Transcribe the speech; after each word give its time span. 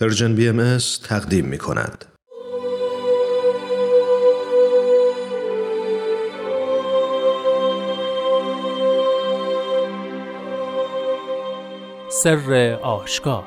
پرژن 0.00 0.34
بی 0.34 0.48
ام 0.48 0.78
تقدیم 1.04 1.44
می 1.44 1.58
کند. 1.58 2.04
سر 12.10 12.78
آشکار 12.82 13.44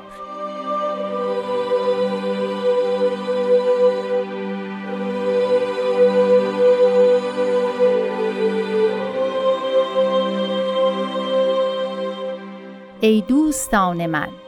ای 13.00 13.20
دوستان 13.28 14.06
من 14.06 14.43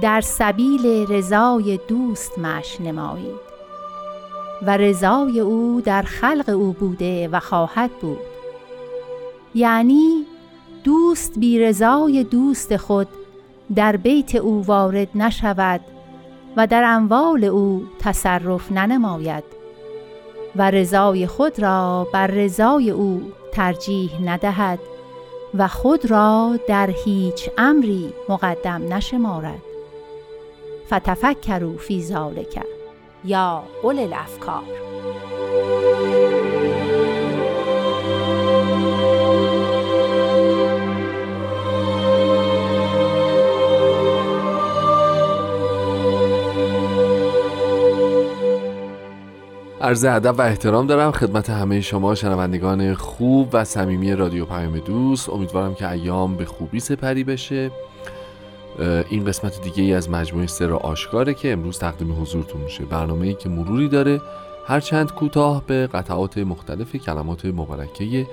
در 0.00 0.20
سبیل 0.20 1.06
رضای 1.08 1.78
دوست 1.88 2.38
مش 2.38 2.80
نمایید. 2.80 3.44
و 4.62 4.76
رضای 4.76 5.40
او 5.40 5.82
در 5.84 6.02
خلق 6.02 6.48
او 6.48 6.72
بوده 6.72 7.28
و 7.28 7.40
خواهد 7.40 7.90
بود. 7.90 8.18
یعنی 9.54 10.26
دوست 10.84 11.38
بی 11.38 11.58
رضای 11.58 12.24
دوست 12.24 12.76
خود 12.76 13.08
در 13.74 13.96
بیت 13.96 14.34
او 14.34 14.64
وارد 14.66 15.08
نشود 15.14 15.80
و 16.56 16.66
در 16.66 16.84
اموال 16.84 17.44
او 17.44 17.86
تصرف 17.98 18.72
ننماید 18.72 19.44
و 20.56 20.70
رضای 20.70 21.26
خود 21.26 21.60
را 21.62 22.06
بر 22.12 22.26
رضای 22.26 22.90
او 22.90 23.32
ترجیح 23.52 24.22
ندهد 24.24 24.78
و 25.54 25.68
خود 25.68 26.10
را 26.10 26.58
در 26.68 26.90
هیچ 27.04 27.50
امری 27.58 28.12
مقدم 28.28 28.94
نشمارد. 28.94 29.73
فتفکروا 30.94 31.76
فی 31.76 32.02
ذالک 32.02 32.62
یا 33.24 33.62
اول 33.82 33.98
الافکار. 33.98 34.62
عرض 49.80 50.04
ادب 50.04 50.38
و 50.38 50.42
احترام 50.42 50.86
دارم 50.86 51.10
خدمت 51.10 51.50
همه 51.50 51.80
شما 51.80 52.14
شنوندگان 52.14 52.94
خوب 52.94 53.48
و 53.52 53.64
صمیمی 53.64 54.12
رادیو 54.12 54.44
پیام 54.44 54.78
دوست. 54.78 55.30
امیدوارم 55.30 55.74
که 55.74 55.90
ایام 55.90 56.36
به 56.36 56.44
خوبی 56.44 56.80
سپری 56.80 57.24
بشه. 57.24 57.70
این 59.10 59.24
قسمت 59.24 59.62
دیگه 59.62 59.82
ای 59.82 59.94
از 59.94 60.10
مجموعه 60.10 60.46
سر 60.46 60.72
آشکاره 60.72 61.34
که 61.34 61.52
امروز 61.52 61.78
تقدیم 61.78 62.22
حضورتون 62.22 62.60
میشه. 62.60 62.84
برنامه 62.84 63.26
ای 63.26 63.34
که 63.34 63.48
مروری 63.48 63.88
داره 63.88 64.20
هرچند 64.66 65.12
کوتاه 65.12 65.62
به 65.66 65.86
قطعات 65.86 66.38
مختلف 66.38 66.96
کلمات 66.96 67.44
مبارکه 67.44 68.26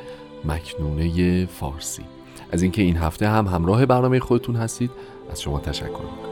مکنونه 0.45 1.45
فارسی. 1.45 2.03
از 2.51 2.61
اینکه 2.61 2.81
این 2.81 2.97
هفته 2.97 3.27
هم 3.27 3.47
همراه 3.47 3.85
برنامه 3.85 4.19
خودتون 4.19 4.55
هستید 4.55 4.91
از 5.31 5.41
شما 5.41 5.59
تشکر 5.59 5.85
می‌کنم. 5.85 6.30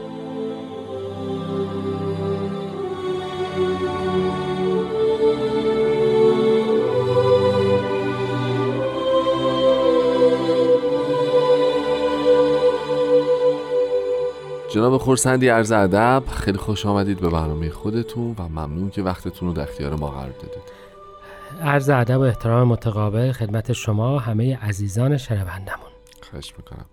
جناب 14.70 14.98
خورسندی 14.98 15.48
عرض 15.48 15.72
ادب 15.72 16.22
خیلی 16.30 16.58
خوش 16.58 16.86
آمدید 16.86 17.20
به 17.20 17.28
برنامه 17.28 17.70
خودتون 17.70 18.34
و 18.38 18.48
ممنون 18.48 18.90
که 18.90 19.02
وقتتون 19.02 19.48
رو 19.48 19.54
در 19.54 19.62
اختیار 19.62 19.94
ما 19.94 20.10
قرار 20.10 20.30
دادید. 20.30 20.62
عرض 21.62 21.90
ادب 21.90 22.18
و 22.18 22.20
احترام 22.20 22.68
متقابل 22.68 23.32
خدمت 23.32 23.72
شما 23.72 24.18
همه 24.18 24.56
عزیزان 24.56 25.16
شنوندمون 25.16 25.90
خواهش 26.30 26.54
می‌کنم. 26.58 26.84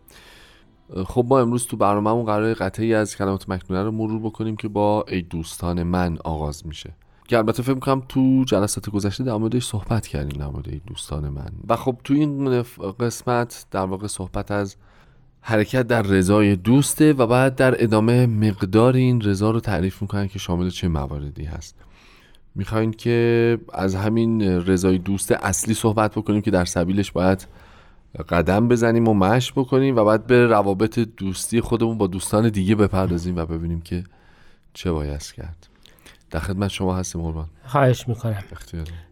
خب 1.05 1.25
ما 1.29 1.39
امروز 1.39 1.67
تو 1.67 1.77
برنامهمون 1.77 2.25
قرار 2.25 2.53
قطعی 2.53 2.93
از 2.93 3.17
کلمات 3.17 3.49
مکنونه 3.49 3.83
رو 3.83 3.91
مرور 3.91 4.19
بکنیم 4.19 4.55
که 4.55 4.67
با 4.67 5.05
ای 5.07 5.21
دوستان 5.21 5.83
من 5.83 6.17
آغاز 6.23 6.67
میشه. 6.67 6.93
که 7.27 7.37
البته 7.37 7.63
فکر 7.63 7.73
می‌کنم 7.73 8.01
تو 8.09 8.43
جلسات 8.47 8.89
گذشته 8.89 9.23
در 9.23 9.35
موردش 9.35 9.65
صحبت 9.65 10.07
کردیم 10.07 10.39
در 10.39 10.47
مورد 10.47 10.69
ای 10.69 10.81
دوستان 10.87 11.29
من. 11.29 11.51
و 11.69 11.75
خب 11.75 11.97
تو 12.03 12.13
این 12.13 12.61
قسمت 12.99 13.65
در 13.71 13.85
واقع 13.85 14.07
صحبت 14.07 14.51
از 14.51 14.75
حرکت 15.49 15.87
در 15.87 16.01
رضای 16.01 16.55
دوسته 16.55 17.13
و 17.13 17.27
بعد 17.27 17.55
در 17.55 17.83
ادامه 17.83 18.25
مقدار 18.25 18.95
این 18.95 19.21
رضا 19.21 19.51
رو 19.51 19.59
تعریف 19.59 20.01
می‌کنن 20.01 20.27
که 20.27 20.39
شامل 20.39 20.69
چه 20.69 20.87
مواردی 20.87 21.43
هست. 21.43 21.75
می‌خواین 22.55 22.91
که 22.91 23.57
از 23.73 23.95
همین 23.95 24.41
رضای 24.41 24.97
دوست 24.97 25.31
اصلی 25.31 25.73
صحبت 25.73 26.11
بکنیم 26.11 26.41
که 26.41 26.51
در 26.51 26.65
سبیلش 26.65 27.11
باید 27.11 27.47
قدم 28.29 28.67
بزنیم 28.67 29.07
و 29.07 29.13
مشق 29.13 29.59
بکنیم 29.59 29.95
و 29.95 30.03
بعد 30.03 30.27
به 30.27 30.45
روابط 30.45 30.99
دوستی 30.99 31.61
خودمون 31.61 31.97
با 31.97 32.07
دوستان 32.07 32.49
دیگه 32.49 32.75
بپردازیم 32.75 33.37
و 33.37 33.45
ببینیم 33.45 33.81
که 33.81 34.03
چه 34.73 34.91
باید 34.91 35.21
کرد. 35.21 35.67
در 36.31 36.39
خدمت 36.39 36.69
شما 36.69 36.95
هستیم 36.95 37.21
قربان. 37.21 37.45
خواهش 37.65 38.07
می‌کنم. 38.07 38.43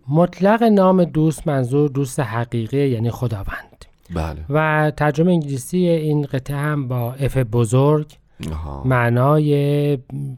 مطلق 0.08 0.64
نام 0.64 1.04
دوست 1.04 1.48
منظور 1.48 1.90
دوست 1.90 2.20
حقیقی 2.20 2.88
یعنی 2.88 3.12
خداوند. 3.12 3.85
بله. 4.14 4.46
و 4.50 4.92
ترجمه 4.98 5.32
انگلیسی 5.32 5.78
این 5.78 6.22
قطعه 6.22 6.58
هم 6.58 6.88
با 6.88 7.14
اف 7.14 7.38
بزرگ 7.38 8.18
معنای 8.86 9.98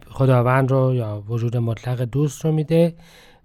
خداوند 0.09 0.71
رو 0.71 0.95
یا 0.95 1.23
وجود 1.29 1.57
مطلق 1.57 2.01
دوست 2.01 2.45
رو 2.45 2.51
میده 2.51 2.95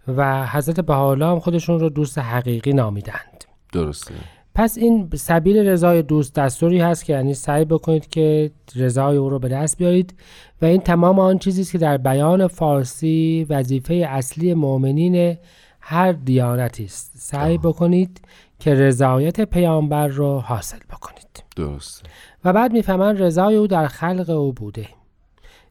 و 0.08 0.46
حضرت 0.46 0.80
بحالا 0.80 1.30
هم 1.30 1.40
خودشون 1.40 1.80
رو 1.80 1.88
دوست 1.88 2.18
حقیقی 2.18 2.72
نامیدند. 2.72 3.44
درسته. 3.72 4.14
پس 4.54 4.78
این 4.78 5.10
سبیل 5.14 5.56
رضای 5.56 6.02
دوست 6.02 6.34
دستوری 6.34 6.78
هست 6.78 7.04
که 7.04 7.12
یعنی 7.12 7.34
سعی 7.34 7.64
بکنید 7.64 8.08
که 8.08 8.50
رضای 8.76 9.16
او 9.16 9.28
رو 9.28 9.38
به 9.38 9.48
دست 9.48 9.78
بیارید 9.78 10.14
و 10.62 10.64
این 10.64 10.80
تمام 10.80 11.18
آن 11.18 11.38
چیزی 11.38 11.64
که 11.64 11.78
در 11.78 11.96
بیان 11.96 12.46
فارسی 12.46 13.46
وظیفه 13.50 13.94
اصلی 13.94 14.54
مؤمنین 14.54 15.36
هر 15.80 16.12
دیانتی 16.12 16.84
است. 16.84 17.12
سعی 17.16 17.58
بکنید 17.58 18.20
که 18.62 18.74
رضایت 18.74 19.40
پیامبر 19.40 20.06
رو 20.06 20.40
حاصل 20.40 20.78
بکنید. 20.90 21.44
درست 21.56 22.06
و 22.44 22.52
بعد 22.52 22.72
می‌فهمن 22.72 23.18
رضای 23.18 23.56
او 23.56 23.66
در 23.66 23.86
خلق 23.86 24.30
او 24.30 24.52
بوده. 24.52 24.88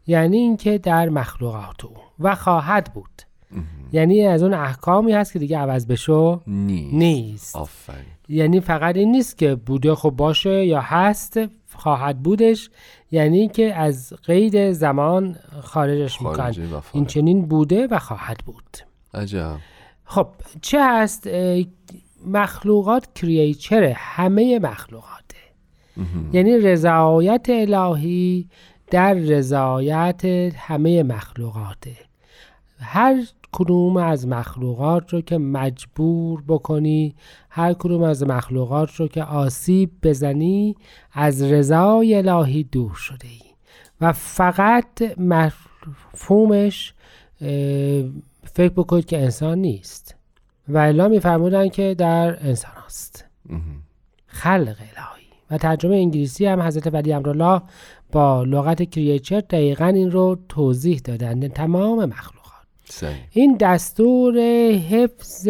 یعنی 0.07 0.37
اینکه 0.37 0.77
در 0.77 1.09
مخلوقات 1.09 1.85
او. 1.85 1.93
و 2.19 2.35
خواهد 2.35 2.93
بود. 2.93 3.21
یعنی 3.91 4.21
از 4.21 4.43
اون 4.43 4.53
احکامی 4.53 5.11
هست 5.11 5.33
که 5.33 5.39
دیگه 5.39 5.57
عوض 5.57 5.85
بشو. 5.85 6.41
نیست, 6.47 6.93
نیست. 6.93 7.55
یعنی 8.29 8.59
فقط 8.59 8.95
این 8.95 9.11
نیست 9.11 9.37
که 9.37 9.55
بوده 9.55 9.95
خب 9.95 10.09
باشه 10.09 10.65
یا 10.65 10.81
هست 10.81 11.39
خواهد 11.75 12.23
بودش. 12.23 12.69
یعنی 13.11 13.47
که 13.47 13.75
از 13.75 14.13
قید 14.23 14.71
زمان 14.71 15.35
خارجش 15.61 16.21
میکن 16.21 16.51
این 16.93 17.05
چنین 17.05 17.45
بوده 17.45 17.87
و 17.91 17.99
خواهد 17.99 18.37
بود. 18.45 18.77
عجب. 19.13 19.55
خب 20.05 20.27
چه 20.61 20.79
هست؟ 20.83 21.27
مخلوقات 22.25 23.07
کریچره 23.15 23.93
همه 23.97 24.59
مخلوقاته. 24.59 25.37
یعنی 26.33 26.57
رضایت 26.57 27.45
الهی 27.49 28.49
در 28.91 29.13
رضایت 29.13 30.25
همه 30.55 31.03
مخلوقاته. 31.03 31.95
هر 32.79 33.23
کدوم 33.51 33.97
از 33.97 34.27
مخلوقات 34.27 35.13
رو 35.13 35.21
که 35.21 35.37
مجبور 35.37 36.43
بکنی 36.47 37.15
هر 37.49 37.73
کدوم 37.73 38.03
از 38.03 38.23
مخلوقات 38.23 38.95
رو 38.95 39.07
که 39.07 39.23
آسیب 39.23 39.91
بزنی 40.03 40.75
از 41.11 41.41
رضای 41.43 42.15
الهی 42.15 42.63
دور 42.63 42.93
شده 42.93 43.27
ای 43.27 43.51
و 44.01 44.13
فقط 44.13 45.17
مفهومش 45.17 46.93
فکر 48.53 48.73
بکنید 48.75 49.05
که 49.05 49.21
انسان 49.21 49.57
نیست. 49.57 50.15
و 50.73 50.77
الا 50.77 51.07
میفرمودن 51.07 51.69
که 51.69 51.95
در 51.97 52.47
انسان 52.47 52.71
هست 52.85 53.25
خلق 54.27 54.75
الهی. 54.79 55.21
و 55.51 55.57
ترجمه 55.57 55.95
انگلیسی 55.95 56.45
هم 56.45 56.61
حضرت 56.61 56.93
ولی 56.93 57.13
امرالله 57.13 57.61
با 58.11 58.43
لغت 58.43 58.83
کریچر 58.83 59.39
دقیقا 59.39 59.85
این 59.85 60.11
رو 60.11 60.37
توضیح 60.49 61.01
دادن 61.03 61.47
تمام 61.47 62.05
مخلوقات. 62.05 62.41
این 63.31 63.57
دستور 63.57 64.39
حفظ 64.71 65.47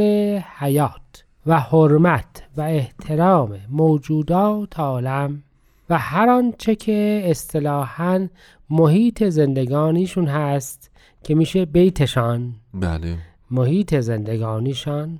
حیات 0.59 1.23
و 1.45 1.59
حرمت 1.59 2.43
و 2.57 2.61
احترام 2.61 3.59
موجودات 3.69 4.79
عالم 4.79 5.43
و 5.89 5.97
هر 5.97 6.29
آنچه 6.29 6.75
که 6.75 7.23
اصطلاحا 7.25 8.27
محیط 8.69 9.23
زندگانیشون 9.23 10.27
هست 10.27 10.91
که 11.23 11.35
میشه 11.35 11.65
بیتشان 11.65 12.53
بله. 12.73 13.17
محیط 13.51 13.99
زندگانیشان 13.99 15.19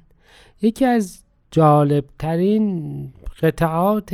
یکی 0.62 0.86
از 0.86 1.24
جالبترین 1.52 3.14
قطعات 3.42 4.10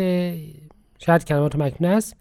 شاید 1.00 1.26
کلمات 1.26 1.56
مکنه 1.56 1.88
است 1.88 2.16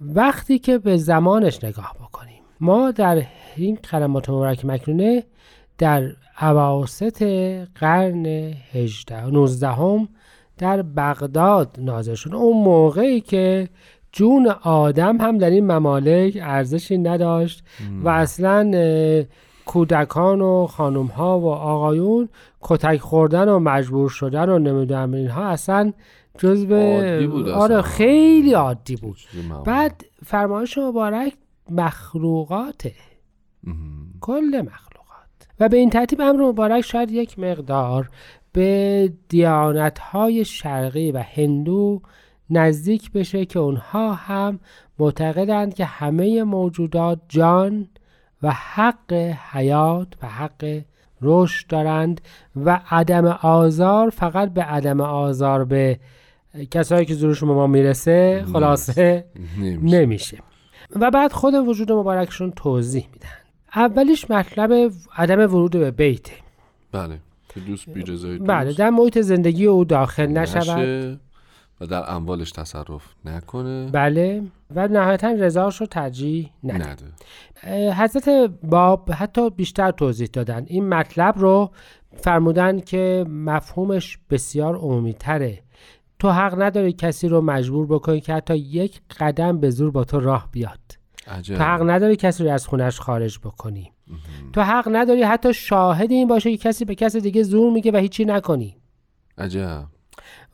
وقتی 0.00 0.58
که 0.58 0.78
به 0.78 0.96
زمانش 0.96 1.64
نگاه 1.64 1.96
بکنیم. 2.00 2.42
ما 2.60 2.90
در 2.90 3.22
این 3.56 3.76
کلمات 3.76 4.30
مبارک 4.30 4.64
مکنونه 4.64 5.24
در 5.78 6.12
عواست 6.38 7.22
قرن 7.74 8.26
18 8.72 9.26
19 9.26 9.68
هم 9.68 10.08
در 10.58 10.82
بغداد 10.82 11.76
نازل 11.78 12.14
شد. 12.14 12.34
اون 12.34 12.64
موقعی 12.64 13.20
که 13.20 13.68
جون 14.12 14.46
آدم 14.62 15.16
هم 15.16 15.38
در 15.38 15.50
این 15.50 15.72
ممالک 15.72 16.38
ارزشی 16.42 16.98
نداشت 16.98 17.64
و 18.04 18.08
اصلا 18.08 18.70
کودکان 19.66 20.40
و 20.40 20.66
خانم 20.66 21.06
ها 21.06 21.40
و 21.40 21.48
آقایون 21.48 22.28
کتک 22.60 22.98
خوردن 22.98 23.48
و 23.48 23.58
مجبور 23.58 24.08
شدن 24.08 24.48
و 24.48 24.58
نمی‌دونم 24.58 25.14
اینها 25.14 25.44
اصلا 25.44 25.92
جزء 26.38 26.74
آره 27.54 27.82
خیلی 27.82 28.52
عادی 28.52 28.96
بود. 28.96 29.16
بعد 29.64 30.04
فرمایش 30.24 30.78
مبارک 30.78 31.32
مخلوقاته 31.70 32.92
کل 34.20 34.62
مخلوقات. 34.66 35.48
و 35.60 35.68
به 35.68 35.76
این 35.76 35.90
ترتیب 35.90 36.20
امر 36.20 36.42
مبارک 36.42 36.80
شاید 36.80 37.10
یک 37.10 37.38
مقدار 37.38 38.10
به 38.52 39.12
دیانت 39.28 39.98
های 39.98 40.44
شرقی 40.44 41.12
و 41.12 41.18
هندو 41.18 42.02
نزدیک 42.50 43.12
بشه 43.12 43.44
که 43.44 43.58
اونها 43.58 44.14
هم 44.14 44.58
معتقدند 44.98 45.74
که 45.74 45.84
همه 45.84 46.44
موجودات 46.44 47.20
جان 47.28 47.88
و 48.42 48.50
حق 48.50 49.12
حیات 49.52 50.08
و 50.22 50.26
حق 50.26 50.80
رشد 51.22 51.66
دارند 51.66 52.20
و 52.56 52.80
عدم 52.90 53.26
آزار 53.26 54.10
فقط 54.10 54.52
به 54.52 54.62
عدم 54.62 55.00
آزار 55.00 55.64
به 55.64 55.98
کسایی 56.70 57.06
که 57.06 57.14
زورشون 57.14 57.48
به 57.48 57.54
ما 57.54 57.66
می‌رسه 57.66 58.44
خلاصه 58.52 59.24
نمیشه. 59.58 59.96
نمیشه. 59.96 60.38
و 61.00 61.10
بعد 61.10 61.32
خود 61.32 61.54
وجود 61.54 61.92
مبارکشون 61.92 62.52
توضیح 62.56 63.08
میدن 63.12 63.28
اولیش 63.76 64.30
مطلب 64.30 64.92
عدم 65.16 65.38
ورود 65.38 65.70
به 65.70 65.90
بیته 65.90 66.32
بله. 66.92 67.18
دوست 67.66 67.88
بله 68.40 68.72
در 68.72 68.90
محیط 68.90 69.18
زندگی 69.18 69.66
او 69.66 69.84
داخل 69.84 70.26
نشود. 70.26 71.20
و 71.80 71.86
در 71.86 72.10
اموالش 72.10 72.52
تصرف 72.52 73.14
نکنه. 73.24 73.90
بله. 73.92 74.42
و 74.74 74.88
نهایتا 74.88 75.30
رضاش 75.30 75.80
رو 75.80 75.86
ترجیح 75.86 76.50
نده. 76.64 77.92
حضرت 77.92 78.28
باب 78.62 79.10
حتی 79.10 79.50
بیشتر 79.50 79.90
توضیح 79.90 80.28
دادن. 80.32 80.64
این 80.66 80.88
مطلب 80.88 81.38
رو 81.38 81.70
فرمودن 82.16 82.80
که 82.80 83.24
مفهومش 83.28 84.18
بسیار 84.30 84.76
عمومی 84.76 85.14
تره 85.14 85.62
تو 86.18 86.30
حق 86.30 86.62
نداری 86.62 86.92
کسی 86.92 87.28
رو 87.28 87.40
مجبور 87.40 87.86
بکنی 87.86 88.20
که 88.20 88.34
حتی 88.34 88.56
یک 88.56 89.00
قدم 89.20 89.58
به 89.60 89.70
زور 89.70 89.90
با 89.90 90.04
تو 90.04 90.20
راه 90.20 90.48
بیاد. 90.52 90.78
عجب. 91.26 91.56
تو 91.56 91.62
حق 91.62 91.90
نداری 91.90 92.16
کسی 92.16 92.44
رو 92.44 92.50
از 92.50 92.66
خونش 92.66 93.00
خارج 93.00 93.38
بکنی. 93.38 93.92
تو 94.52 94.60
حق 94.62 94.88
نداری 94.92 95.22
حتی 95.22 95.54
شاهد 95.54 96.10
این 96.10 96.28
باشه 96.28 96.50
که 96.50 96.68
کسی 96.68 96.84
به 96.84 96.94
کسی 96.94 97.20
دیگه 97.20 97.42
زور 97.42 97.72
میگه 97.72 97.92
و 97.92 97.96
هیچی 97.96 98.24
نکنی. 98.24 98.76
عجب. 99.38 99.84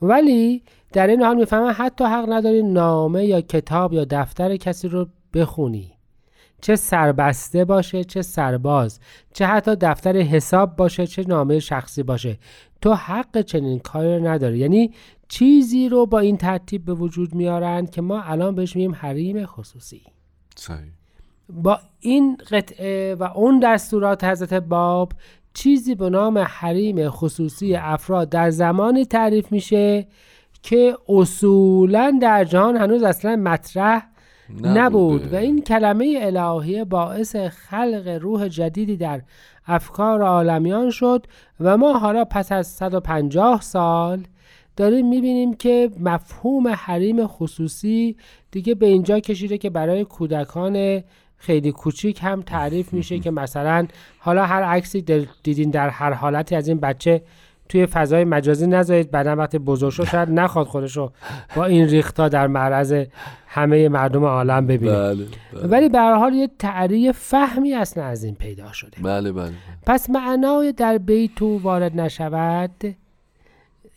ولی 0.01 0.63
در 0.93 1.07
این 1.07 1.21
حال 1.21 1.37
می‌فهمم 1.37 1.75
حتی 1.77 2.03
حق 2.03 2.25
نداری 2.29 2.63
نامه 2.63 3.25
یا 3.25 3.41
کتاب 3.41 3.93
یا 3.93 4.05
دفتر 4.09 4.55
کسی 4.55 4.87
رو 4.87 5.07
بخونی. 5.33 5.91
چه 6.61 6.75
سربسته 6.75 7.65
باشه 7.65 8.03
چه 8.03 8.21
سرباز 8.21 8.99
چه 9.33 9.45
حتی 9.45 9.75
دفتر 9.75 10.17
حساب 10.17 10.75
باشه 10.75 11.07
چه 11.07 11.23
نامه 11.27 11.59
شخصی 11.59 12.03
باشه. 12.03 12.37
تو 12.81 12.93
حق 12.93 13.41
چنین 13.41 13.79
کاری 13.79 14.17
رو 14.17 14.27
نداری. 14.27 14.57
یعنی 14.57 14.91
چیزی 15.27 15.89
رو 15.89 16.05
با 16.05 16.19
این 16.19 16.37
ترتیب 16.37 16.85
به 16.85 16.93
وجود 16.93 17.35
میارن 17.35 17.85
که 17.85 18.01
ما 18.01 18.21
الان 18.21 18.55
بهش 18.55 18.75
میگیم 18.75 18.95
حریم 18.95 19.45
خصوصی. 19.45 20.01
صحیح. 20.55 20.91
با 21.49 21.79
این 21.99 22.37
قطعه 22.51 23.15
و 23.15 23.23
اون 23.23 23.59
دستورات 23.59 24.23
حضرت 24.23 24.53
باب 24.53 25.13
چیزی 25.53 25.95
به 25.95 26.09
نام 26.09 26.37
حریم 26.37 27.09
خصوصی 27.09 27.75
افراد 27.75 28.29
در 28.29 28.49
زمانی 28.49 29.05
تعریف 29.05 29.51
میشه 29.51 30.07
که 30.63 30.97
اصولا 31.09 32.17
در 32.21 32.43
جهان 32.43 32.77
هنوز 32.77 33.03
اصلا 33.03 33.35
مطرح 33.35 34.07
نبود 34.61 35.33
و 35.33 35.35
این 35.35 35.61
کلمه 35.61 36.19
الهی 36.21 36.83
باعث 36.83 37.35
خلق 37.35 38.19
روح 38.21 38.47
جدیدی 38.47 38.97
در 38.97 39.21
افکار 39.67 40.21
عالمیان 40.21 40.89
شد 40.89 41.25
و 41.59 41.77
ما 41.77 41.99
حالا 41.99 42.25
پس 42.25 42.51
از 42.51 42.67
150 42.67 43.61
سال 43.61 44.23
داریم 44.75 45.09
می‌بینیم 45.09 45.53
که 45.53 45.91
مفهوم 45.99 46.67
حریم 46.67 47.27
خصوصی 47.27 48.15
دیگه 48.51 48.75
به 48.75 48.85
اینجا 48.85 49.19
کشیده 49.19 49.57
که 49.57 49.69
برای 49.69 50.05
کودکان 50.05 51.03
خیلی 51.43 51.71
کوچیک 51.71 52.19
هم 52.23 52.41
تعریف 52.41 52.93
میشه 52.93 53.19
که 53.19 53.31
مثلا 53.31 53.87
حالا 54.19 54.45
هر 54.45 54.63
عکسی 54.63 55.27
دیدین 55.43 55.69
در 55.69 55.89
هر 55.89 56.13
حالتی 56.13 56.55
از 56.55 56.67
این 56.67 56.79
بچه 56.79 57.21
توی 57.69 57.85
فضای 57.85 58.23
مجازی 58.23 58.67
نذارید. 58.67 59.11
بعدا 59.11 59.35
وقتی 59.35 59.59
بزرگ 59.59 59.91
شد 59.91 60.03
شاید 60.03 60.29
نخواد 60.29 60.67
خودشو 60.67 61.11
با 61.55 61.65
این 61.65 61.87
ریختا 61.87 62.29
در 62.29 62.47
معرض 62.47 63.05
همه 63.47 63.89
مردم 63.89 64.23
عالم 64.23 64.67
ببینه. 64.67 64.91
بله, 64.91 65.25
بله. 65.53 65.67
ولی 65.67 65.89
به 65.89 65.99
هر 65.99 66.13
حال 66.13 66.33
یه 66.33 66.49
تعریف 66.59 67.19
فهمی 67.19 67.73
اصلا 67.73 68.03
از 68.03 68.23
این 68.23 68.35
پیدا 68.35 68.71
شده. 68.71 68.97
بله 69.01 69.31
بله 69.31 69.53
پس 69.85 70.09
معنای 70.09 70.71
در 70.71 70.97
بیتو 70.97 71.57
وارد 71.57 71.99
نشود 71.99 72.95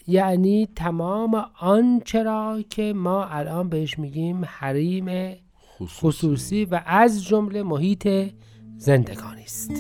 یعنی 0.06 0.69
تمام 0.76 1.44
آنچه 1.60 2.22
را 2.22 2.62
که 2.70 2.92
ما 2.92 3.25
الان 3.25 3.69
بهش 3.69 3.99
میگیم 3.99 4.44
حریم 4.46 5.37
خصوصی, 5.78 6.06
خصوصی 6.06 6.64
و 6.64 6.82
از 6.87 7.25
جمله 7.25 7.62
محیط 7.62 8.08
زندگانی 8.76 9.43
است. 9.43 9.70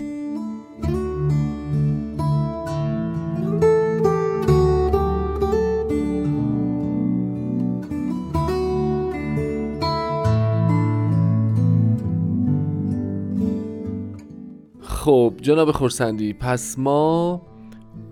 خب 14.80 15.34
جناب 15.42 15.70
خورسندی 15.70 16.32
پس 16.32 16.78
ما 16.78 17.42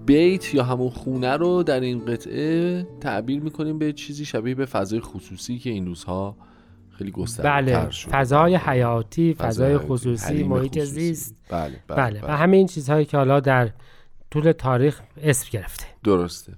بیت 0.06 0.54
یا 0.54 0.64
همون 0.64 0.90
خونه 0.90 1.36
رو 1.36 1.62
در 1.62 1.80
این 1.80 2.04
قطعه 2.04 2.86
تعبیر 3.00 3.40
می‌کنیم 3.42 3.78
به 3.78 3.92
چیزی 3.92 4.24
شبیه 4.24 4.54
به 4.54 4.66
فضای 4.66 5.00
خصوصی 5.00 5.58
که 5.58 5.70
این 5.70 5.86
روزها 5.86 6.36
خیلی 6.98 7.10
گسترده 7.10 7.72
بله 7.72 7.88
فضای 7.90 8.56
حیاتی 8.56 9.34
فضای, 9.34 9.78
خصوصی 9.78 10.42
محیط 10.42 10.78
زیست. 10.78 11.34
بله 11.50 11.60
بله, 11.88 11.96
بله. 11.96 12.20
بله. 12.20 12.32
و 12.32 12.36
همه 12.36 12.56
این 12.56 12.66
چیزهایی 12.66 13.04
که 13.04 13.16
حالا 13.16 13.40
در 13.40 13.70
طول 14.30 14.52
تاریخ 14.52 15.00
اسم 15.22 15.48
گرفته. 15.50 15.86
درسته. 16.04 16.52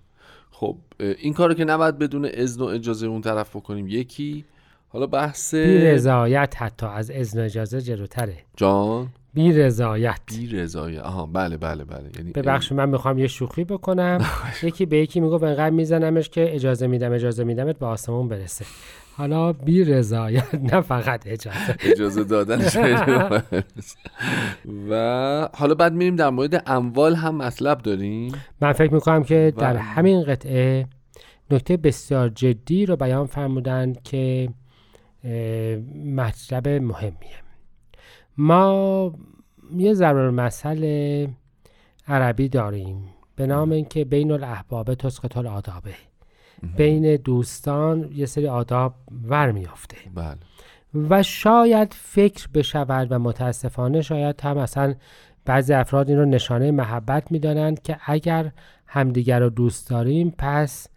خب 0.50 0.76
این 0.99 1.33
کارو 1.33 1.55
که 1.55 1.64
نباید 1.64 1.99
بدون 1.99 2.28
اذن 2.35 2.62
و 2.62 2.64
اجازه 2.64 3.07
اون 3.07 3.21
طرف 3.21 3.57
بکنیم. 3.57 3.88
یکی 3.88 4.45
حالا 4.88 5.07
بحث 5.07 5.55
بی 5.55 5.78
رضایت 5.78 6.55
حتی 6.59 6.87
از 6.87 7.11
اذن 7.11 7.40
و 7.40 7.45
اجازه 7.45 7.81
جلوتره. 7.81 8.37
جان؟ 8.57 9.09
بی 9.35 9.52
رضایت 9.52 10.21
بی 10.26 10.47
رضایت 10.47 11.02
آها 11.02 11.26
بله 11.26 11.57
بله 11.57 11.85
بله. 11.85 12.11
یعنی 12.16 12.33
ببخش 12.33 12.73
من 12.73 12.88
می‌خوام 12.88 13.19
یه 13.19 13.26
شوخی 13.26 13.64
بکنم. 13.64 14.25
یکی 14.62 14.87
به 14.87 14.99
یکی 14.99 15.21
میگه 15.21 15.35
انقدر 15.35 15.71
میزنمش 15.71 16.28
که 16.28 16.55
اجازه 16.55 16.87
میدم 16.87 17.12
اجازه 17.12 17.45
میدمت 17.45 17.78
به 17.78 17.87
آسمون 17.87 18.28
برسه. 18.28 18.64
حالا 19.16 19.52
بی 19.52 19.85
رضایت 19.85 20.54
نه 20.54 20.80
فقط 20.80 21.26
اجازه. 21.26 21.76
اجازه 21.80 22.25
دادن 22.25 22.61
و 24.90 25.49
حالا 25.54 25.75
بعد 25.75 25.92
میریم 25.92 26.16
در 26.16 26.30
مورد 26.30 26.62
اموال 26.66 27.14
هم 27.14 27.35
مطلب 27.37 27.78
داریم. 27.78 28.32
من 28.61 28.73
فکر 28.73 28.94
می‌کنم 28.94 29.25
که 29.25 29.52
در 29.58 29.76
همین 29.76 30.23
قطعه 30.23 30.87
نکته 31.50 31.76
بسیار 31.76 32.28
جدی 32.28 32.87
رو 32.87 32.96
بیان 32.96 33.26
فرمودن 33.26 33.92
که 34.04 34.49
مطلب 36.16 36.68
مهمیه. 36.68 37.37
ما 38.38 39.12
یه 39.76 39.94
ضرور 39.94 40.30
مسئله 40.30 41.28
عربی 42.08 42.49
داریم 42.49 43.08
به 43.37 43.46
نام 43.46 43.73
اینکه 43.73 44.04
بین 44.04 44.30
الاحباب 44.30 44.94
تسقط 44.94 45.37
الادابه 45.37 45.94
بین 46.76 47.16
دوستان 47.16 48.11
یه 48.14 48.26
سری 48.26 48.49
آداب 48.49 48.94
ور 49.28 49.52
میافته 49.52 49.96
بله. 50.14 50.37
و 51.11 51.23
شاید 51.23 51.94
فکر 51.99 52.49
بشود 52.54 53.08
و 53.11 53.18
متاسفانه 53.18 54.02
شاید 54.02 54.40
هم 54.40 54.58
مثلا 54.58 54.94
بعضی 55.44 55.73
افراد 55.73 56.08
این 56.08 56.18
رو 56.18 56.25
نشانه 56.25 56.70
محبت 56.70 57.32
می‌دانند 57.32 57.82
که 57.82 57.96
اگر 58.06 58.50
همدیگر 58.87 59.40
رو 59.40 59.50
دوست 59.50 59.90
داریم 59.90 60.35
پس 60.38 60.88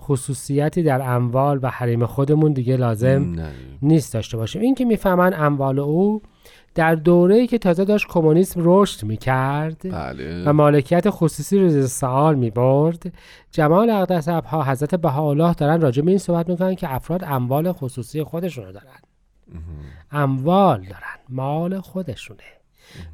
خصوصیتی 0.00 0.82
در 0.82 1.02
اموال 1.02 1.58
و 1.62 1.68
حریم 1.68 2.06
خودمون 2.06 2.52
دیگه 2.52 2.76
لازم 2.76 3.50
نیست 3.82 4.14
داشته 4.14 4.36
باشیم. 4.36 4.62
این 4.62 4.74
که 4.74 4.84
می‌فهمن 4.84 5.34
اموال 5.36 5.78
او 5.78 6.22
در 6.74 6.94
دوره‌ای 6.94 7.46
که 7.46 7.58
تازه 7.58 7.84
داشت 7.84 8.06
کمونیسم 8.08 8.60
رشد 8.64 9.04
می‌کرد 9.04 9.92
بله. 9.92 10.42
و 10.46 10.52
مالکیت 10.52 11.10
خصوصی 11.10 11.58
رو 11.58 11.68
زیر 11.68 11.86
سوال 11.86 12.34
می‌برد 12.34 13.12
جمال 13.50 13.90
اقدس 13.90 14.28
ها 14.28 14.64
حضرت 14.64 14.94
بهاءالله 14.94 15.54
دارن 15.54 15.80
راجع 15.80 16.02
به 16.02 16.10
این 16.10 16.18
صحبت 16.18 16.48
می‌کنن 16.48 16.74
که 16.74 16.94
افراد 16.94 17.24
اموال 17.24 17.72
خصوصی 17.72 18.22
خودشون 18.22 18.64
رو 18.64 18.72
دارن 18.72 19.00
اموال 20.12 20.78
دارن 20.80 21.18
مال 21.28 21.80
خودشونه. 21.80 22.42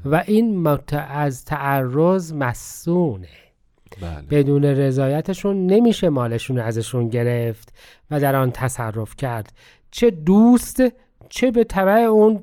و 0.04 0.24
این 0.26 0.66
از 1.08 1.44
تعرض 1.44 2.32
مسونه 2.32 3.28
بله. 4.00 4.26
بدون 4.30 4.64
رضایتشون 4.64 5.66
نمیشه 5.66 6.08
مالشون 6.08 6.58
ازشون 6.58 7.08
گرفت 7.08 7.74
و 8.10 8.20
در 8.20 8.36
آن 8.36 8.50
تصرف 8.50 9.16
کرد. 9.16 9.52
چه 9.90 10.10
دوست 10.10 10.82
چه 11.28 11.50
به 11.50 11.64
طبع 11.64 12.00
اون 12.00 12.42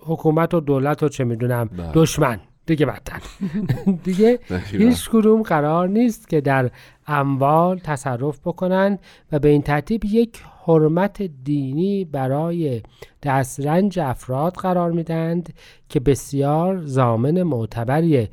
حکومت 0.00 0.54
و 0.54 0.60
دولت 0.60 1.02
و 1.02 1.08
چه 1.08 1.24
می‌دونم 1.24 1.64
بله. 1.64 1.90
دشمن 1.94 2.40
دیگه 2.66 2.86
بدتر 2.86 3.22
دیگه. 4.04 4.38
هیچ 4.70 5.10
کدوم 5.10 5.42
قرار 5.42 5.88
نیست 5.88 6.28
که 6.28 6.40
در 6.40 6.70
اموال 7.06 7.78
تصرف 7.78 8.40
بکنن 8.40 8.98
و 9.32 9.38
به 9.38 9.48
این 9.48 9.62
ترتیب 9.62 10.04
یک 10.04 10.42
حرمت 10.66 11.22
دینی 11.22 12.04
برای 12.04 12.82
دسترنج 13.22 13.98
افراد 13.98 14.52
قرار 14.52 14.90
میدند 14.90 15.54
که 15.88 16.00
بسیار 16.00 16.82
زامن 16.84 17.42
معتبریه 17.42 18.30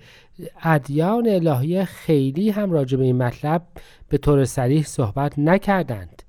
ادیان 0.63 1.27
الهی 1.27 1.85
خیلی 1.85 2.49
هم 2.49 2.71
راجع 2.71 2.97
به 2.97 3.03
این 3.03 3.23
مطلب 3.23 3.61
به 4.09 4.17
طور 4.17 4.45
صریح 4.45 4.83
صحبت 4.83 5.39
نکردند 5.39 6.20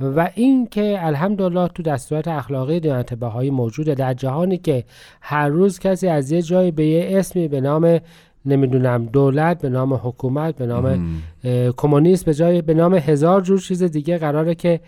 و 0.00 0.30
این 0.34 0.66
که 0.66 1.06
الحمدلله 1.06 1.68
تو 1.68 1.82
دستورات 1.82 2.28
اخلاقی 2.28 2.80
دیانت 2.80 3.14
بهایی 3.14 3.50
موجوده 3.50 3.94
در 3.94 4.14
جهانی 4.14 4.58
که 4.58 4.84
هر 5.20 5.48
روز 5.48 5.78
کسی 5.78 6.08
از 6.08 6.32
یه 6.32 6.42
جایی 6.42 6.70
به 6.70 6.86
یه 6.86 7.18
اسمی 7.18 7.48
به 7.48 7.60
نام 7.60 8.00
نمی‌دونم 8.46 9.06
دولت 9.06 9.60
به 9.60 9.68
نام 9.68 9.94
حکومت 9.94 10.56
به 10.56 10.66
نام 10.66 11.20
کمونیست 11.76 12.24
به 12.24 12.34
جای 12.34 12.62
به 12.62 12.74
نام 12.74 12.94
هزار 12.94 13.40
جور 13.40 13.60
چیز 13.60 13.82
دیگه 13.82 14.18
قراره 14.18 14.54
که 14.54 14.80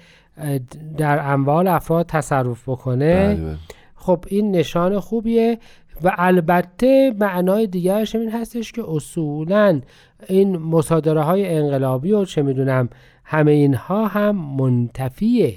در 0.96 1.32
اموال 1.32 1.68
افراد 1.68 2.06
تصرف 2.06 2.68
بکنه. 2.68 3.14
بله، 3.14 3.34
بله. 3.34 3.56
خب 3.94 4.24
این 4.28 4.50
نشان 4.50 5.00
خوبیه. 5.00 5.58
و 6.02 6.14
البته 6.18 7.14
معنای 7.18 7.66
دیگرش 7.66 8.14
این 8.14 8.30
هستش 8.30 8.72
که 8.72 8.82
اصولا 8.88 9.80
این 10.28 10.56
مصادره 10.56 11.20
های 11.20 11.54
انقلابی 11.54 12.12
و 12.12 12.24
چه 12.24 12.42
می‌دونم 12.42 12.88
همه 13.24 13.52
اینها 13.52 14.06
هم 14.06 14.36
منتفیه. 14.36 15.54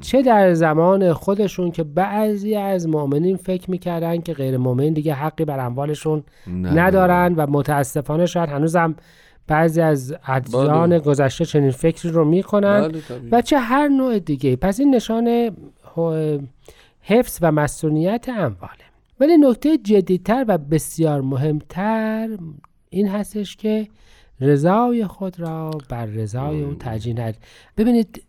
چه 0.00 0.22
در 0.22 0.54
زمان 0.54 1.12
خودشون 1.12 1.70
که 1.70 1.84
بعضی 1.84 2.54
از 2.54 2.88
مؤمنین 2.88 3.36
فکر 3.36 3.70
می‌کردن 3.70 4.20
که 4.20 4.32
غیر 4.32 4.56
مؤمنین 4.56 4.92
دیگه 4.92 5.14
حقی 5.14 5.44
بر 5.44 5.66
اموالشون 5.66 6.22
نه، 6.46 6.72
ندارن 6.72 7.34
و 7.34 7.46
متاسفانه 7.50 8.26
شاید 8.26 8.48
هنوزم 8.48 8.94
بعضی 9.46 9.80
از 9.80 10.14
ادیان 10.26 10.90
بله. 10.90 10.98
گذشته 10.98 11.44
چنین 11.44 11.70
فکری 11.70 12.10
رو 12.10 12.24
می‌کنن 12.24 12.88
بله،. 12.88 13.00
و 13.32 13.42
چه 13.42 13.58
هر 13.58 13.88
نوع 13.88 14.18
دیگه 14.18 14.56
پس 14.56 14.80
این 14.80 14.94
نشان 14.94 15.50
حفظ 17.00 17.38
و 17.42 17.52
مسئولیت 17.52 18.28
امواله. 18.28 18.87
ولی 19.20 19.36
نکته 19.36 19.78
جدیتر 19.78 20.44
و 20.48 20.58
بسیار 20.58 21.20
مهمتر 21.20 22.38
این 22.90 23.08
هستش 23.08 23.56
که 23.56 23.88
رضای 24.40 25.06
خود 25.06 25.40
را 25.40 25.70
بر 25.88 26.06
رضای 26.06 26.62
او 26.62 26.74
ترجیح 26.74 27.14
ندید 27.14 27.42
ببینید 27.76 28.22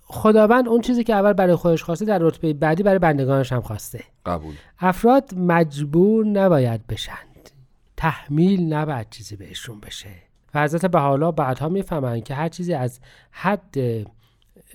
خداوند 0.00 0.68
اون 0.68 0.80
چیزی 0.80 1.04
که 1.04 1.14
اول 1.14 1.32
برای 1.32 1.54
خودش 1.54 1.82
خواسته 1.82 2.04
در 2.04 2.18
رتبه 2.18 2.52
بعدی 2.52 2.82
برای 2.82 2.98
بندگانش 2.98 3.52
هم 3.52 3.60
خواسته. 3.60 4.04
قبول. 4.26 4.54
افراد 4.78 5.34
مجبور 5.34 6.26
نباید 6.26 6.86
بشند. 6.86 7.50
تحمیل 7.96 8.72
نباید 8.72 9.06
چیزی 9.10 9.36
بهشون 9.36 9.80
بشه. 9.80 10.08
و 10.54 10.62
حضرت 10.62 10.86
بحالا 10.86 11.32
بعدها 11.32 11.68
می‌فهمند 11.68 12.24
که 12.24 12.34
هر 12.34 12.48
چیزی 12.48 12.74
از 12.74 13.00
حد 13.30 13.76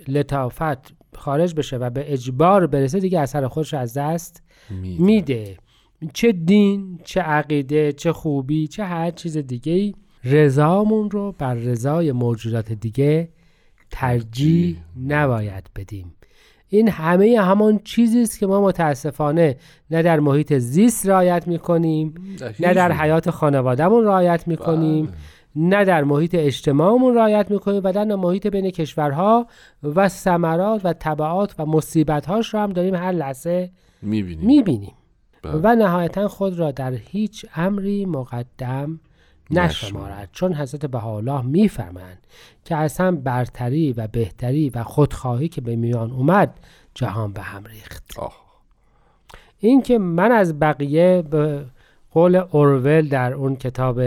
لطافت 0.07 0.93
خارج 1.17 1.55
بشه 1.55 1.77
و 1.77 1.89
به 1.89 2.13
اجبار 2.13 2.67
برسه 2.67 2.99
دیگه 2.99 3.19
اثر 3.19 3.47
خودش 3.47 3.73
از 3.73 3.97
دست 3.97 4.43
میده. 4.69 5.03
میده 5.03 5.57
چه 6.13 6.31
دین 6.31 6.99
چه 7.03 7.21
عقیده 7.21 7.93
چه 7.93 8.11
خوبی 8.13 8.67
چه 8.67 8.83
هر 8.83 9.11
چیز 9.11 9.37
دیگه 9.37 9.73
ای 9.73 9.93
رضامون 10.23 11.11
رو 11.11 11.35
بر 11.37 11.53
رضای 11.53 12.11
موجودات 12.11 12.71
دیگه 12.71 13.29
ترجیح 13.91 14.77
نباید 15.07 15.69
بدیم 15.75 16.13
این 16.69 16.89
همه 16.89 17.39
همان 17.41 17.79
چیزی 17.83 18.21
است 18.21 18.39
که 18.39 18.47
ما 18.47 18.61
متاسفانه 18.61 19.57
نه 19.91 20.01
در 20.01 20.19
محیط 20.19 20.53
زیست 20.53 21.09
رعایت 21.09 21.47
می‌کنیم 21.47 22.13
نه 22.59 22.73
در 22.73 22.91
حیات 22.91 23.29
خانوادهمون 23.29 24.05
رعایت 24.05 24.47
می‌کنیم 24.47 25.05
بله. 25.05 25.15
نه 25.55 25.85
در 25.85 26.03
محیط 26.03 26.35
اجتماعمون 26.35 27.15
رعایت 27.15 27.51
می‌کنیم 27.51 27.81
و 27.83 27.91
در 27.91 28.03
محیط 28.03 28.47
بین 28.47 28.69
کشورها 28.71 29.47
و 29.83 30.09
ثمرات 30.09 30.81
و 30.83 30.93
تبعات 30.93 31.55
و 31.59 31.65
مصیبتهاش 31.65 32.53
رو 32.53 32.59
هم 32.59 32.73
داریم 32.73 32.95
هر 32.95 33.11
لحظه 33.11 33.71
می‌بینیم. 34.01 34.45
می‌بینیم. 34.47 34.93
بله. 35.41 35.53
و 35.63 35.75
نهایتا 35.75 36.27
خود 36.27 36.59
را 36.59 36.71
در 36.71 36.91
هیچ 36.91 37.45
امری 37.55 38.05
مقدم 38.05 38.99
نشمارد. 39.51 40.29
چون 40.31 40.53
حضرت 40.53 40.85
بهاءالله 40.85 41.41
می‌فهمند 41.41 42.27
که 42.65 42.75
اصلا 42.75 43.11
برتری 43.11 43.93
و 43.93 44.07
بهتری 44.07 44.69
و 44.69 44.83
خودخواهی 44.83 45.47
که 45.47 45.61
به 45.61 45.75
میان 45.75 46.11
اومد 46.11 46.59
جهان 46.93 47.33
به 47.33 47.41
هم 47.41 47.65
ریخت. 47.65 48.03
آه. 48.17 48.47
این 49.59 49.81
که 49.81 49.97
من 49.97 50.31
از 50.31 50.59
بقیه 50.59 51.23
به 51.29 51.65
قول 52.11 52.35
اورول 52.35 53.09
در 53.09 53.33
اون 53.33 53.55
کتاب 53.55 54.01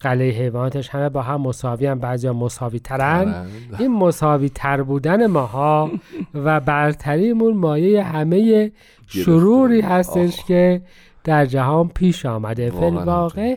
قلعه 0.00 0.30
حیواناتش 0.30 0.88
همه 0.88 1.08
با 1.08 1.22
هم 1.22 1.40
مساوی 1.40 1.86
هم 1.86 1.98
بعضی 1.98 2.30
مساوی 2.30 2.78
ترن. 2.78 3.46
این 3.78 3.92
مساوی 3.92 4.48
تر 4.48 4.82
بودن 4.82 5.26
ماها 5.26 5.90
و 6.34 6.60
برتریمون 6.60 7.56
مایه 7.56 8.02
همه 8.02 8.72
شروری 9.06 9.80
هستش. 9.80 10.44
که 10.44 10.82
در 11.24 11.46
جهان 11.46 11.88
پیش 11.88 12.26
آمده 12.26 12.70
فل 12.70 12.94
واقع 12.94 13.56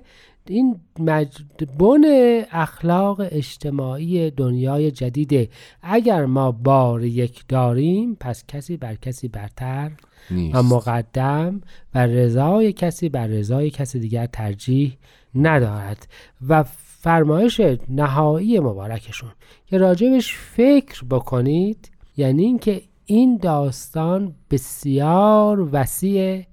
این 0.49 0.79
مج... 0.99 1.37
بن 1.79 2.03
اخلاق 2.51 3.21
اجتماعی 3.31 4.31
دنیای 4.31 4.91
جدیده. 4.91 5.49
اگر 5.81 6.25
ما 6.25 6.51
بار 6.51 7.03
یک 7.03 7.43
داریم 7.47 8.17
پس 8.19 8.43
کسی 8.47 8.77
بر 8.77 8.95
کسی 8.95 9.27
برتر 9.27 9.91
نیست. 10.31 10.55
و 10.55 10.63
مقدم 10.63 11.61
و 11.95 12.07
رضای 12.07 12.73
کسی 12.73 13.09
بر 13.09 13.27
رضای 13.27 13.69
کسی 13.69 13.99
دیگر 13.99 14.25
ترجیح 14.25 14.97
ندارد. 15.35 16.07
و 16.47 16.63
فرمایش 17.01 17.61
نهایی 17.89 18.59
مبارکشون. 18.59 19.31
که 19.65 19.77
راجبش 19.77 20.35
فکر 20.35 21.03
بکنید 21.05 21.91
یعنی 22.17 22.43
اینکه 22.43 22.81
این 23.05 23.37
داستان 23.37 24.35
بسیار 24.51 25.69
وسیع 25.71 26.45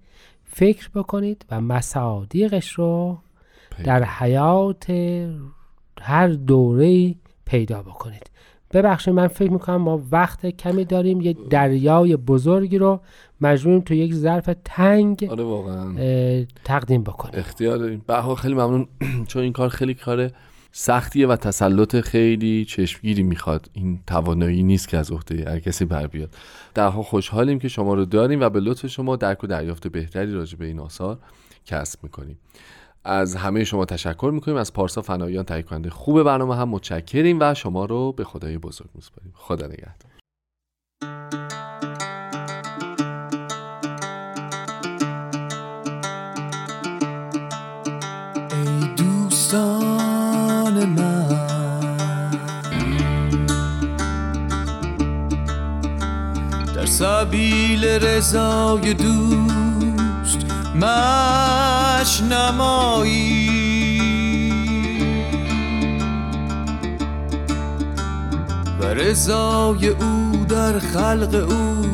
فکر 0.44 0.88
بکنید 0.94 1.46
و 1.50 1.60
مصادیقش 1.60 2.72
رو 2.72 3.18
در 3.84 4.04
حیات 4.04 4.90
هر 6.00 6.28
دوره 6.28 7.14
پیدا 7.44 7.82
بکنید. 7.82 8.30
ببخشید 8.72 9.14
من 9.14 9.26
فکر 9.26 9.50
می‌کنم 9.50 9.76
ما 9.76 10.02
وقت 10.10 10.46
کمی 10.46 10.84
داریم. 10.84 11.20
یه 11.20 11.36
دریای 11.50 12.16
بزرگی 12.16 12.78
رو 12.78 13.00
مجبوریم 13.40 13.80
تو 13.80 13.94
یک 13.94 14.14
ظرف 14.14 14.50
تنگ 14.64 15.26
آره 15.30 15.44
واقعا. 15.44 15.94
تقدیم 16.64 17.02
بکنیم. 17.02 17.34
اختیار 17.38 17.76
داریم. 17.76 18.02
به 18.06 18.14
هر 18.14 18.20
حال 18.20 18.34
خیلی 18.34 18.54
ممنون. 18.54 18.88
چون 19.28 19.42
این 19.42 19.52
کار 19.52 19.68
خیلی 19.68 19.94
کار 19.94 20.30
سختیه 20.72 21.26
و 21.26 21.36
تسلط 21.36 22.00
خیلی 22.00 22.64
چشمگیری 22.64 23.22
می‌خواد. 23.22 23.70
این 23.72 24.00
توانایی 24.06 24.62
نیست 24.62 24.88
که 24.88 24.98
از 24.98 25.10
عهده 25.10 25.50
هر 25.50 25.58
کسی 25.58 25.84
بر 25.84 26.06
بیاد. 26.06 26.34
در 26.74 26.88
حال 26.88 27.02
خوشحالیم 27.02 27.58
که 27.58 27.68
شما 27.68 27.94
رو 27.94 28.04
داریم 28.04 28.40
و 28.40 28.48
به 28.48 28.60
لطف 28.60 28.86
شما 28.86 29.16
درک 29.16 29.44
و 29.44 29.46
دریافت 29.46 29.88
بهتری 29.88 30.32
راجع 30.32 30.58
به 30.58 30.66
این 30.66 30.78
آثار 30.80 31.18
کسب 31.64 31.98
می‌کنیم. 32.02 32.38
از 33.06 33.36
همه 33.36 33.64
شما 33.64 33.84
تشکر 33.84 34.30
می‌کنیم. 34.34 34.56
از 34.56 34.72
پارسا 34.72 35.02
فنایان 35.02 35.44
تهیه 35.44 35.62
کننده 35.62 35.90
خوب 35.90 36.22
برنامه 36.22 36.56
هم 36.56 36.68
متشکریم 36.68 37.38
و 37.40 37.54
شما 37.54 37.84
رو 37.84 38.12
به 38.12 38.24
خدای 38.24 38.58
بزرگ 38.58 38.88
میسپاریم. 38.94 39.32
خدا 39.34 39.66
نگهدار. 39.66 40.12
در 56.74 56.86
سبیل 56.86 57.84
رضای 57.84 58.94
دوست 58.94 59.75
مش 60.80 62.20
نمایی 62.20 63.46
و 68.80 68.84
رضای 68.84 69.88
او 69.88 70.44
در 70.48 70.78
خلق 70.78 71.46
او 71.48 71.86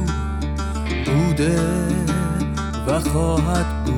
بوده 1.07 1.61
و 2.87 3.01
خواهد 3.01 3.85
بود. 3.85 3.93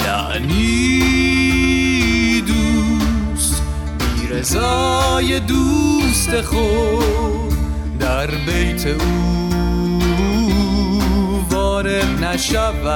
یعنی 0.00 1.15
رضای 4.46 5.40
دوست 5.40 6.42
خود 6.42 7.54
در 7.98 8.26
بیت 8.26 8.86
او 8.86 9.50
وارد 11.50 12.24
نشود 12.24 12.92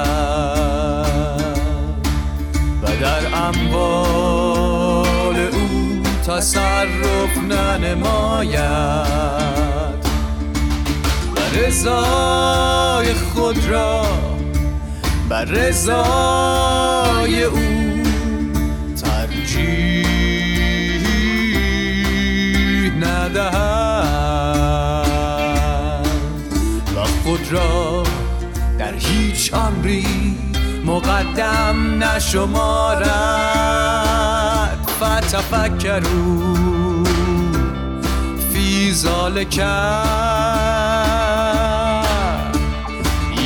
و 2.83 2.87
در 3.01 3.35
اموال 3.35 5.37
او 5.37 6.03
تصرف 6.27 7.39
ننماید 7.49 8.61
و 11.37 11.39
رضای 11.59 13.15
خود 13.15 13.69
را 13.69 14.03
بر 15.29 15.45
رضای 15.45 17.45
او 17.45 17.61
را 27.51 28.03
در 28.79 28.95
هیچ 28.95 29.55
امری 29.55 30.37
مقدم 30.87 32.05
نشمارد 32.05 33.11
فتفکرو 35.01 36.55
فیزال 38.53 39.33
ذالک 39.33 39.59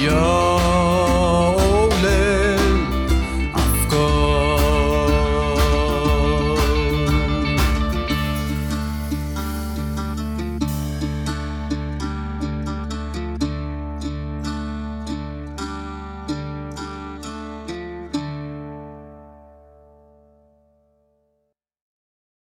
یا 0.03 0.44